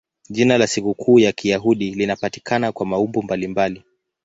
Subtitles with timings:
[0.29, 3.83] Jina la sikukuu ya Kiyahudi linapatikana kwa maumbo mbalimbali.